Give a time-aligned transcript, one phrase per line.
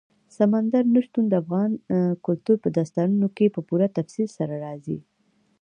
[0.37, 1.71] سمندر نه شتون د افغان
[2.25, 4.99] کلتور په داستانونو کې په پوره تفصیل سره راځي.